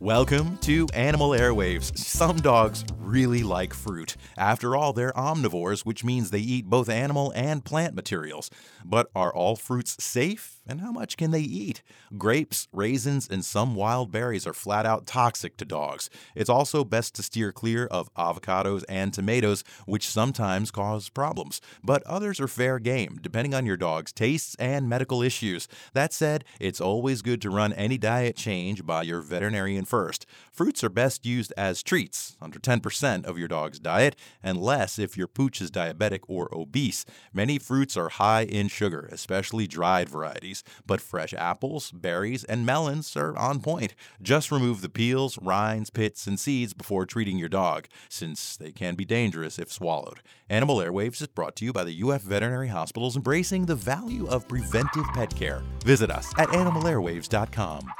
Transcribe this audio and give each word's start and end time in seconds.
Welcome 0.00 0.56
to 0.62 0.86
Animal 0.94 1.32
Airwaves. 1.32 1.94
Some 1.94 2.38
dogs 2.38 2.86
really 2.96 3.42
like 3.42 3.74
fruit. 3.74 4.16
After 4.38 4.74
all, 4.74 4.94
they're 4.94 5.12
omnivores, 5.12 5.84
which 5.84 6.04
means 6.04 6.30
they 6.30 6.38
eat 6.38 6.64
both 6.64 6.88
animal 6.88 7.34
and 7.36 7.62
plant 7.62 7.94
materials. 7.94 8.48
But 8.82 9.10
are 9.14 9.30
all 9.30 9.56
fruits 9.56 10.02
safe? 10.02 10.59
And 10.70 10.82
how 10.82 10.92
much 10.92 11.16
can 11.16 11.32
they 11.32 11.40
eat? 11.40 11.82
Grapes, 12.16 12.68
raisins, 12.72 13.26
and 13.28 13.44
some 13.44 13.74
wild 13.74 14.12
berries 14.12 14.46
are 14.46 14.54
flat 14.54 14.86
out 14.86 15.04
toxic 15.04 15.56
to 15.56 15.64
dogs. 15.64 16.08
It's 16.36 16.48
also 16.48 16.84
best 16.84 17.16
to 17.16 17.24
steer 17.24 17.50
clear 17.50 17.86
of 17.86 18.14
avocados 18.14 18.84
and 18.88 19.12
tomatoes, 19.12 19.64
which 19.86 20.08
sometimes 20.08 20.70
cause 20.70 21.08
problems. 21.08 21.60
But 21.82 22.04
others 22.04 22.38
are 22.38 22.46
fair 22.46 22.78
game, 22.78 23.18
depending 23.20 23.52
on 23.52 23.66
your 23.66 23.76
dog's 23.76 24.12
tastes 24.12 24.54
and 24.60 24.88
medical 24.88 25.22
issues. 25.22 25.66
That 25.92 26.12
said, 26.12 26.44
it's 26.60 26.80
always 26.80 27.20
good 27.20 27.42
to 27.42 27.50
run 27.50 27.72
any 27.72 27.98
diet 27.98 28.36
change 28.36 28.86
by 28.86 29.02
your 29.02 29.22
veterinarian 29.22 29.86
first. 29.86 30.24
Fruits 30.52 30.84
are 30.84 30.88
best 30.88 31.26
used 31.26 31.52
as 31.56 31.82
treats, 31.82 32.36
under 32.40 32.60
10% 32.60 33.24
of 33.24 33.38
your 33.38 33.48
dog's 33.48 33.80
diet, 33.80 34.14
and 34.40 34.56
less 34.56 35.00
if 35.00 35.16
your 35.16 35.26
pooch 35.26 35.60
is 35.60 35.72
diabetic 35.72 36.20
or 36.28 36.48
obese. 36.54 37.04
Many 37.32 37.58
fruits 37.58 37.96
are 37.96 38.10
high 38.10 38.42
in 38.42 38.68
sugar, 38.68 39.08
especially 39.10 39.66
dried 39.66 40.08
varieties, 40.08 40.59
but 40.86 41.00
fresh 41.00 41.34
apples, 41.34 41.90
berries, 41.90 42.44
and 42.44 42.66
melons 42.66 43.16
are 43.16 43.36
on 43.36 43.60
point. 43.60 43.94
Just 44.22 44.50
remove 44.50 44.80
the 44.80 44.88
peels, 44.88 45.38
rinds, 45.42 45.90
pits, 45.90 46.26
and 46.26 46.38
seeds 46.38 46.74
before 46.74 47.06
treating 47.06 47.38
your 47.38 47.48
dog, 47.48 47.86
since 48.08 48.56
they 48.56 48.72
can 48.72 48.94
be 48.94 49.04
dangerous 49.04 49.58
if 49.58 49.72
swallowed. 49.72 50.20
Animal 50.48 50.78
Airwaves 50.78 51.20
is 51.20 51.28
brought 51.28 51.56
to 51.56 51.64
you 51.64 51.72
by 51.72 51.84
the 51.84 52.02
UF 52.02 52.22
Veterinary 52.22 52.68
Hospitals 52.68 53.16
embracing 53.16 53.66
the 53.66 53.74
value 53.74 54.26
of 54.28 54.48
preventive 54.48 55.06
pet 55.14 55.34
care. 55.34 55.62
Visit 55.84 56.10
us 56.10 56.32
at 56.38 56.48
animalairwaves.com. 56.48 57.90